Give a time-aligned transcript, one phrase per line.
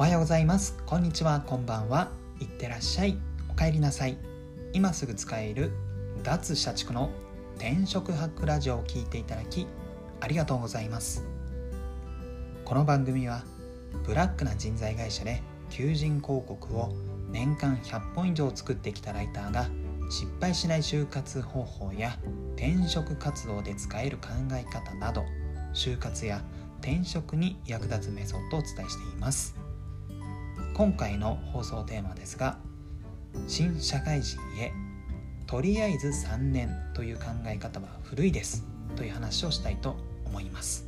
[0.00, 0.78] おはようございます。
[0.86, 1.42] こんにちは。
[1.46, 2.08] こんばんは。
[2.40, 3.18] いってらっしゃい。
[3.50, 4.16] お帰りなさい。
[4.72, 5.72] 今すぐ使える
[6.22, 7.10] 脱社畜の
[7.58, 9.66] 転職ハックラジオを聞いていただき
[10.22, 11.22] ありがとうございます。
[12.64, 13.44] この番組は
[14.06, 16.94] ブラックな人材会社で求人広告を
[17.30, 19.68] 年間100本以上作ってきたライターが
[20.08, 22.16] 失敗しない就活方法や
[22.56, 25.26] 転職活動で使える考え方など
[25.74, 26.42] 就活や
[26.80, 29.69] 転職に役立つメソッドをお伝えしています。
[30.80, 32.56] 今回の放送テーマですが
[33.46, 34.72] 新社会人へ
[35.46, 38.66] とりあえず3年という考え方は古いです
[38.96, 40.86] という話をしたいと思います。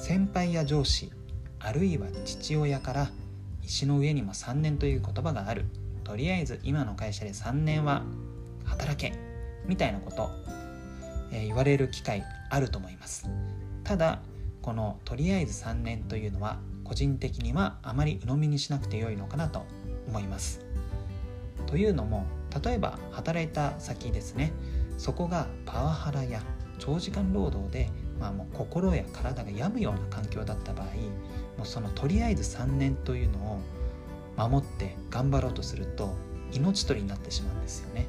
[0.00, 1.12] 先輩や上司
[1.60, 3.10] あるいは父親から
[3.62, 5.66] 石の上にも3年という言葉がある。
[6.02, 8.02] とりあえず今の会社で3年は
[8.64, 9.16] 働け
[9.64, 10.28] みたいなこと、
[11.30, 13.30] えー、言われる機会あると思います。
[13.84, 14.18] ただ
[14.60, 16.58] このとりあえず3年というのは
[16.90, 19.64] 個人的にはあまり鵜呑みにしなくてよいのかなと
[20.08, 20.66] 思います
[21.68, 22.26] というのも
[22.64, 24.52] 例えば働いた先ですね
[24.98, 26.42] そこがパワハラや
[26.80, 30.86] 長時間労働で、まあ、もう心や体が病むような環境だった場合
[31.58, 33.60] もうそのとりあえず3年というのを
[34.48, 36.16] 守って頑張ろうとすると
[36.50, 38.08] 命取りになってしまうんですよね。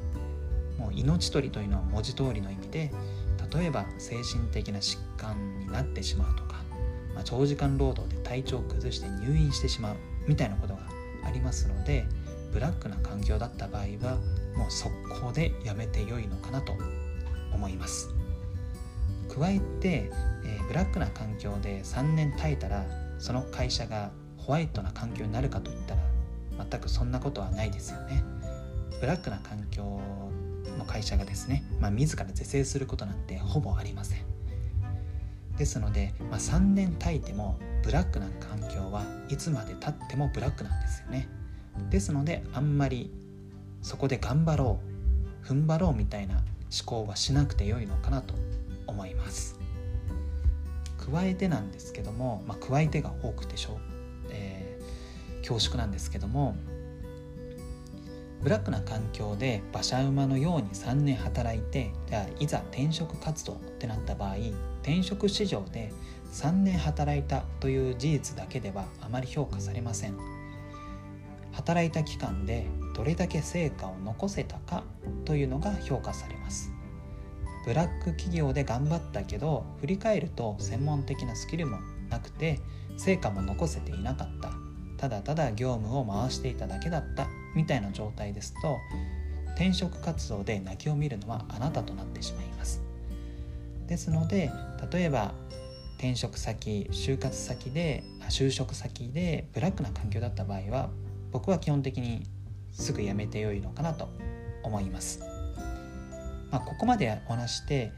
[0.76, 2.90] もう命取りというのは文字通りの意味で
[3.54, 6.61] 例えば精神的な疾患になってしまうとか、
[7.14, 9.96] まあ、長時間労働で体調を崩して入院してしまう
[10.26, 10.80] みたいなことが
[11.24, 12.04] ありますので
[12.52, 14.18] ブラックな環境だった場合は
[14.56, 16.74] もう速攻でやめてよいのかなと
[17.52, 18.10] 思います
[19.28, 20.10] 加えて、
[20.44, 22.84] えー、ブラックな環境で3年耐えたら
[23.18, 26.00] その会社がホワイトな環境になるかといったら
[26.70, 28.22] 全くそんなことはないですよね。
[29.00, 30.00] ブラックな環境
[30.78, 34.31] の会社がですね、まあ、自ら是正することなんてほぼありません。
[35.58, 41.28] ですので、まあ、3年経いてもブラックな環境はいつまでたってもブラックなんですよね。
[41.90, 43.10] ですのであんまり
[43.80, 44.80] そこで頑張ろ
[45.44, 46.44] う踏ん張ろうみたいな思
[46.86, 48.34] 考はしなくてよいのかなと
[48.86, 49.58] 思います。
[50.98, 53.92] 加えてなんですけども、まあ、加えてが多くてしょう
[55.42, 56.56] 恐縮なんですけども
[58.42, 64.36] ブラックな環境で馬車馬のように3年働いてじゃあいざ転職活動ってなった場合
[64.82, 65.92] 転職市場で
[66.32, 70.16] 3年働いたという事実だけではあまり評価されません。
[71.52, 74.84] 働いた期間でどれだけ成果を残せたか
[75.24, 76.72] というのが評価されます。
[77.64, 81.78] ブラック企業で頑張ったけど振り返ると専門的なスキルも
[82.10, 82.60] なくて
[82.96, 84.50] 成果も残せていなかった。
[84.98, 87.26] ただただ業務を回していただけだった。
[87.54, 88.78] みたいな状態ですと
[89.54, 92.51] 転職活動で泣きを見るのはあなたとなってしまいます
[93.86, 94.50] ですので
[94.90, 95.32] 例えば
[95.98, 100.90] 転職先就活先で就職先でブラックな環境だった場合は
[101.30, 102.26] 僕は基本的に
[102.72, 104.08] すぐ辞めてよいのかなと
[104.62, 105.20] 思います、
[106.50, 107.92] まあ、ここまでお話して、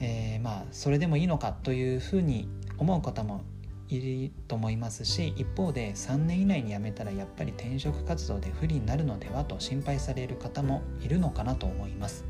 [0.00, 3.42] えー、まあそれでもいいのかというふうに思う方も
[3.88, 12.24] いると思いますし一方で3年以内に辞めたらやっぱり転職活動で不利になるのではと心配される方もいるのかなと思います。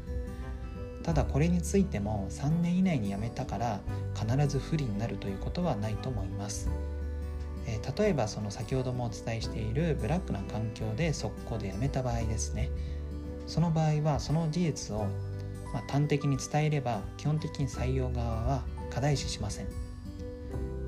[1.03, 3.81] ただこれについても3年以内に辞めたから
[4.15, 6.71] 必ず不利になるということはないと思います。
[7.66, 12.71] え例えばその先ほどもお伝えしているブラックな環境で速攻で辞めた場合ですね。
[13.47, 15.06] その場合はその事実を
[15.72, 19.67] まあ端的に伝えれば基本的に採用側は課題視しません。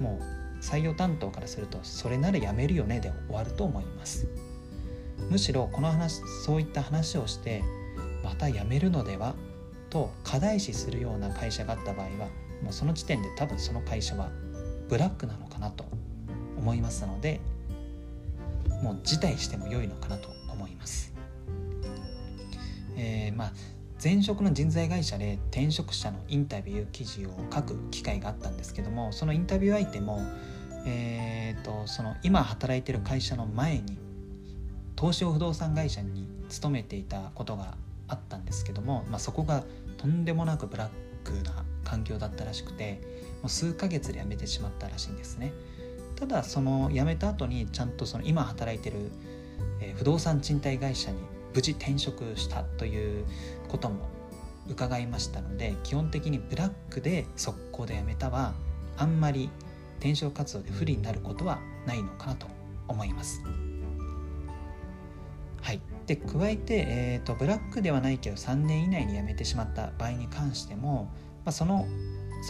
[0.00, 4.26] もう採用担当からするとそれならやめるよねで終わると思います。
[5.30, 7.62] むしろこの話そういった話をして
[8.22, 9.34] また辞めるのでは
[9.92, 12.10] と課題視するような会社があった場合は
[12.62, 14.30] もうその時点で多分その会社は
[14.88, 15.84] ブラックなのかなと
[16.56, 17.40] 思いますので
[18.82, 21.12] もう辞退しても良いのかなと思います。
[22.96, 23.52] えー、まあ
[24.02, 30.20] 前職の人材会社で転職者のインタビュー記事を書く機会があったんですけどもそのインタビュー相手も
[30.84, 33.98] えーと、その今働いてる会社の前に
[34.98, 37.76] 東証不動産会社に勤めていたことが
[38.08, 39.64] あったんですけども、まあ、そこが
[39.96, 40.90] とんでもなくブラッ
[41.24, 43.00] クな環境だったらしくて
[43.42, 45.52] もう数ヶ月で辞めてしまったらしいんですね
[46.16, 49.10] ただその辞めた後にちゃんとその今働いてる、
[49.80, 51.18] え不動産賃貸会社に
[51.52, 53.24] 無事転職したという
[53.68, 54.08] ことも
[54.68, 58.54] 伺いましたので基本的にブラックで速攻で辞めたは
[58.96, 59.50] あんまり
[59.98, 62.46] 転職活動で不利になることはないのかなと
[62.88, 63.42] 思います。
[65.72, 71.04] はい、で加えて、えーと、ブラックではないけど3年以内に辞めてしまった場合に関しても、
[71.46, 71.86] まあ、その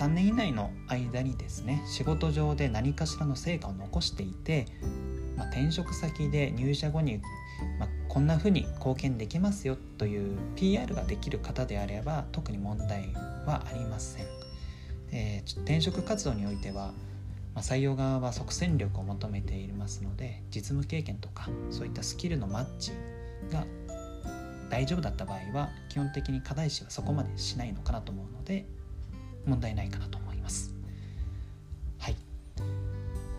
[0.00, 4.66] 3年以内の間にですね仕事上で何かしらの成果を残していて、
[5.36, 7.20] まあ、転職先で入社後に、
[7.78, 13.12] まあ、こんな風に貢献できますよという PR ができる方であれば特に問題
[13.46, 14.26] はありません。
[15.12, 16.92] えー、転職活動においては
[17.54, 22.92] まあ、採用側は即戦力を求めていますので実務経験とかそういったスキルのマッチ
[23.50, 23.66] が
[24.70, 28.64] 大丈夫だった場合は基本的に課題視はそこまでしないのかなと思うので
[29.44, 30.74] 問題ないかなと思います。
[31.98, 32.16] はい、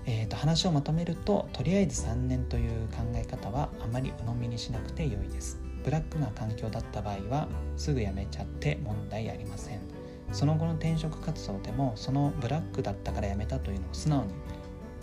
[0.05, 5.59] えーと、話をまとめるととりあえず3年という考え方はあまり鵜呑みにしなくて良いです。
[5.83, 10.02] ブラックな環境だった場合はすぐ辞めちゃって問題ありません。
[10.33, 14.33] その後の転職活動でもそのブラックだったから辞めたというのを素直に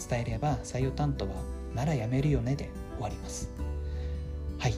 [0.09, 1.35] 伝えれば採用担当は
[1.75, 3.49] なら辞めるよねで終わります。
[4.59, 4.75] はい、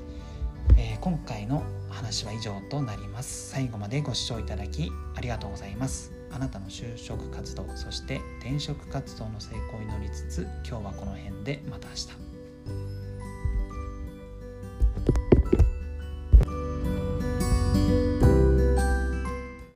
[0.77, 3.51] えー、今回の話は以上となります。
[3.51, 6.13] 最後までご視聴いただきありがとうございます。
[6.31, 13.02] あなたの就職活動そして転職活動の成功を祈りつつ今日はこの辺でまた明日。